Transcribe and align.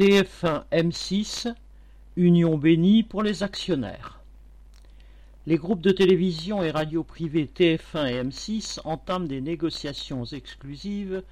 TF1 0.00 0.64
M6 0.72 1.52
Union 2.16 2.56
bénie 2.56 3.02
pour 3.02 3.22
les 3.22 3.42
actionnaires. 3.42 4.20
Les 5.46 5.58
groupes 5.58 5.82
de 5.82 5.90
télévision 5.90 6.62
et 6.62 6.70
radio 6.70 7.04
privés 7.04 7.50
TF1 7.54 8.08
et 8.08 8.22
M6 8.22 8.80
entament 8.84 9.28
des 9.28 9.42
négociations 9.42 10.24
exclusives 10.24 11.22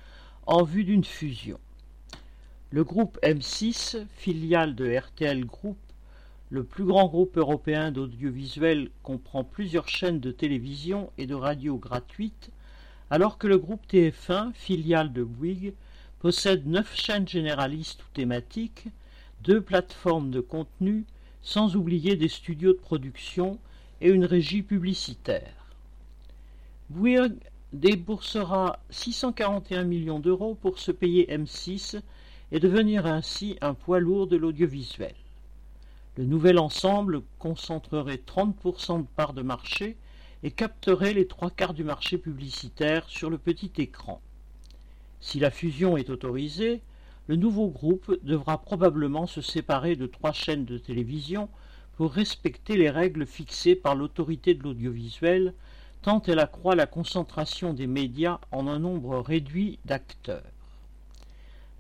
en 0.45 0.65
vue 0.65 0.85
d'une 0.85 1.07
fusion. 1.07 1.59
Le 2.71 2.85
groupe 2.85 3.19
M6, 3.23 4.05
filiale 4.11 4.75
de 4.75 4.99
RTL 4.99 5.47
Group, 5.47 5.79
le 6.51 6.63
plus 6.63 6.85
grand 6.85 7.07
groupe 7.07 7.39
européen 7.39 7.91
d'audiovisuel, 7.91 8.91
comprend 9.03 9.45
plusieurs 9.45 9.89
chaînes 9.89 10.21
de 10.21 10.31
télévision 10.31 11.11
et 11.17 11.25
de 11.25 11.35
radio 11.35 11.79
gratuites, 11.79 12.51
alors 13.09 13.39
que 13.39 13.47
le 13.47 13.57
groupe 13.57 13.87
TF1, 13.91 14.53
filiale 14.53 15.15
de 15.15 15.25
Bouygues, 15.25 15.73
possède 16.21 16.67
neuf 16.67 16.95
chaînes 16.97 17.29
généralistes 17.29 18.03
ou 18.03 18.07
thématiques, 18.13 18.89
deux 19.43 19.61
plateformes 19.61 20.31
de 20.31 20.41
contenu, 20.41 21.05
sans 21.43 21.77
oublier 21.77 22.17
des 22.17 22.29
studios 22.29 22.73
de 22.73 22.79
production 22.79 23.59
et 24.01 24.09
une 24.09 24.25
régie 24.25 24.63
publicitaire. 24.63 25.55
Bouygues 26.91 27.39
déboursera 27.73 28.81
641 28.91 29.85
millions 29.85 30.19
d'euros 30.19 30.55
pour 30.55 30.79
se 30.79 30.91
payer 30.91 31.27
M6 31.27 32.01
et 32.51 32.61
devenir 32.61 33.07
ainsi 33.07 33.57
un 33.61 33.75
poids 33.75 34.01
lourd 34.01 34.27
de 34.27 34.37
l'audiovisuel. 34.37 35.15
Le 36.17 36.25
nouvel 36.25 36.59
ensemble 36.59 37.23
concentrerait 37.39 38.21
30% 38.27 39.03
de 39.03 39.07
parts 39.15 39.35
de 39.35 39.43
marché 39.43 39.97
et 40.43 40.51
capterait 40.51 41.13
les 41.13 41.27
trois 41.27 41.51
quarts 41.51 41.75
du 41.75 41.85
marché 41.85 42.19
publicitaire 42.19 43.09
sur 43.09 43.31
le 43.31 43.39
petit 43.39 43.71
écran. 43.79 44.21
Si 45.21 45.39
la 45.39 45.51
fusion 45.51 45.97
est 45.97 46.11
autorisée, 46.11 46.81
le 47.27 47.37
nouveau 47.37 47.69
groupe 47.69 48.19
devra 48.23 48.63
probablement 48.63 49.27
se 49.27 49.41
séparer 49.41 49.97
de 49.97 50.07
trois 50.07 50.33
chaînes 50.33 50.65
de 50.65 50.79
télévision 50.79 51.49
pour 51.97 52.13
respecter 52.13 52.77
les 52.77 52.91
règles 52.91 53.27
fixées 53.27 53.75
par 53.75 53.95
l'autorité 53.95 54.55
de 54.55 54.63
l'audiovisuel, 54.63 55.53
tant 56.03 56.23
elle 56.23 56.39
accroît 56.39 56.77
la 56.77 56.87
concentration 56.87 57.75
des 57.75 57.87
médias 57.87 58.39
en 58.53 58.69
un 58.69 58.79
nombre 58.79 59.19
réduit 59.19 59.79
d'acteurs. 59.85 60.45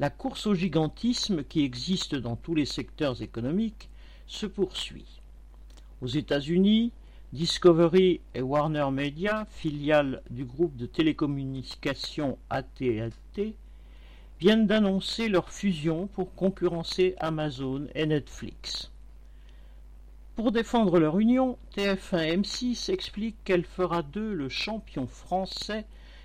La 0.00 0.10
course 0.10 0.46
au 0.46 0.54
gigantisme 0.54 1.44
qui 1.44 1.62
existe 1.62 2.14
dans 2.14 2.36
tous 2.36 2.54
les 2.54 2.66
secteurs 2.66 3.22
économiques 3.22 3.88
se 4.26 4.46
poursuit. 4.46 5.20
Aux 6.02 6.06
États-Unis, 6.06 6.92
Discovery 7.34 8.22
et 8.34 8.40
Warner 8.40 8.90
Media, 8.90 9.46
filiales 9.50 10.22
du 10.30 10.46
groupe 10.46 10.76
de 10.76 10.86
télécommunications 10.86 12.38
AT&T, 12.48 13.54
viennent 14.40 14.66
d'annoncer 14.66 15.28
leur 15.28 15.50
fusion 15.50 16.06
pour 16.06 16.34
concurrencer 16.34 17.16
Amazon 17.18 17.86
et 17.94 18.06
Netflix. 18.06 18.90
Pour 20.36 20.52
défendre 20.52 20.98
leur 20.98 21.18
union, 21.18 21.58
TF1 21.76 22.40
M6 22.40 22.90
explique 22.90 23.36
qu'elle 23.44 23.64
fera 23.64 24.02
d'eux 24.02 24.32
le 24.32 24.48
champion 24.48 25.06
français 25.06 25.84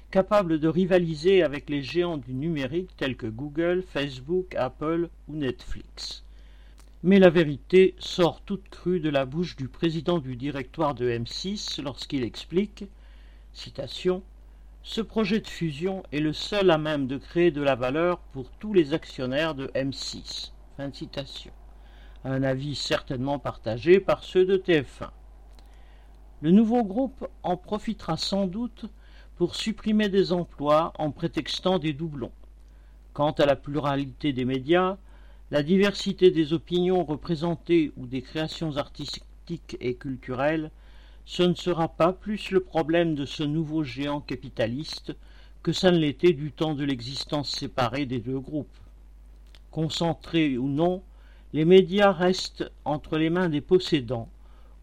capable 0.10 0.58
de 0.58 0.70
rivaliser 0.70 1.44
avec 1.44 1.70
les 1.70 1.82
géants 1.82 2.18
du 2.18 2.34
numérique 2.34 2.96
tels 2.96 3.18
que 3.18 3.28
Google, 3.28 3.84
Facebook, 3.86 4.56
Apple 4.56 5.10
ou 5.28 5.36
Netflix. 5.36 6.24
Mais 7.06 7.20
la 7.20 7.30
vérité 7.30 7.96
sort 8.00 8.40
toute 8.40 8.70
crue 8.70 9.02
de 9.02 9.10
la 9.10 9.26
bouche 9.26 9.58
du 9.58 9.68
président 9.68 10.20
du 10.20 10.38
directoire 10.38 10.96
de 10.96 11.10
M6 11.10 11.82
lorsqu'il 11.82 12.24
explique 12.24 12.86
citation, 13.52 14.24
Ce 14.84 15.02
projet 15.02 15.42
de 15.42 15.48
fusion 15.48 16.04
est 16.14 16.22
le 16.22 16.32
seul 16.32 16.72
à 16.72 16.78
même 16.78 17.08
de 17.08 17.18
créer 17.18 17.52
de 17.52 17.62
la 17.62 17.76
valeur 17.76 18.20
pour 18.32 18.50
tous 18.52 18.74
les 18.74 18.94
actionnaires 18.94 19.54
de 19.54 19.68
M6. 19.76 20.52
Fin 20.78 20.88
de 20.88 20.96
citation. 20.96 21.52
Un 22.24 22.42
avis 22.42 22.76
certainement 22.76 23.38
partagé 23.38 24.00
par 24.00 24.24
ceux 24.24 24.46
de 24.46 24.56
TF1. 24.56 25.10
Le 26.42 26.52
nouveau 26.52 26.86
groupe 26.86 27.28
en 27.44 27.58
profitera 27.58 28.16
sans 28.16 28.48
doute 28.48 28.86
pour 29.36 29.56
supprimer 29.56 30.08
des 30.08 30.32
emplois 30.32 30.94
en 30.98 31.12
prétextant 31.12 31.80
des 31.80 31.92
doublons. 31.92 32.32
Quant 33.12 33.32
à 33.32 33.46
la 33.46 33.58
pluralité 33.58 34.32
des 34.32 34.46
médias, 34.46 34.98
la 35.54 35.62
diversité 35.62 36.32
des 36.32 36.52
opinions 36.52 37.04
représentées 37.06 37.92
ou 37.96 38.08
des 38.08 38.24
créations 38.24 38.78
artistiques 38.78 39.78
et 39.80 39.94
culturelles, 39.94 40.72
ce 41.26 41.44
ne 41.44 41.54
sera 41.54 41.90
pas 41.90 42.12
plus 42.12 42.50
le 42.50 42.60
problème 42.60 43.14
de 43.14 43.28
ce 43.28 43.44
nouveau 43.44 43.84
géant 43.84 44.20
capitaliste 44.20 45.16
que 45.62 45.72
ça 45.72 45.92
ne 45.92 46.00
l'était 46.00 46.34
du 46.34 46.52
temps 46.52 46.74
de 46.74 46.84
l'existence 46.84 47.52
séparée 47.52 48.08
des 48.08 48.18
deux 48.18 48.40
groupes. 48.40 48.80
Concentrés 49.70 50.58
ou 50.58 50.68
non, 50.70 51.04
les 51.54 51.66
médias 51.66 52.12
restent 52.12 52.72
entre 52.84 53.20
les 53.20 53.30
mains 53.30 53.50
des 53.50 53.62
possédants 53.62 54.30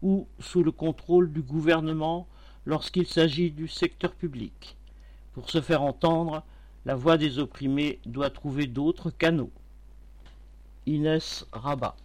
ou 0.01 0.25
sous 0.39 0.63
le 0.63 0.71
contrôle 0.71 1.33
du 1.33 1.41
gouvernement 1.41 2.29
lorsqu'il 2.65 3.07
s'agit 3.07 3.51
du 3.51 3.67
secteur 3.67 4.13
public. 4.13 4.77
Pour 5.33 5.49
se 5.49 5.59
faire 5.59 5.81
entendre, 5.81 6.43
la 6.85 6.95
voix 6.95 7.17
des 7.17 7.39
opprimés 7.39 7.99
doit 8.05 8.29
trouver 8.29 8.67
d'autres 8.67 9.11
canaux. 9.11 9.51
Inès 10.85 11.45
Rabat 11.53 11.95